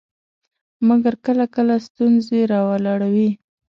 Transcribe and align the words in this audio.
مګر 0.87 1.13
کله 1.25 1.45
کله 1.55 1.75
ستونزې 1.87 2.39
راولاړوي. 2.51 3.29